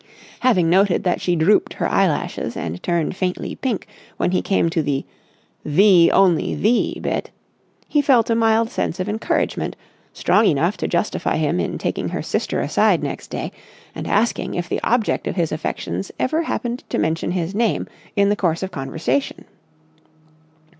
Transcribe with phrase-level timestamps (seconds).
[0.39, 3.85] Having noted that she drooped her eyelashes and turned faintly pink
[4.17, 5.05] when he came to the
[5.63, 7.29] "Thee—only thee!" bit,
[7.87, 9.75] he felt a mild sense of encouragement,
[10.11, 13.51] strong enough to justify him in taking her sister aside next day
[13.93, 18.29] and asking if the object of his affections ever happened to mention his name in
[18.29, 19.45] the course of conversation.